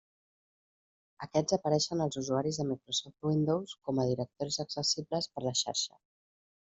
[1.25, 5.99] Aquests apareixen als usuaris de Microsoft Windows com a directoris accessibles per la xarxa.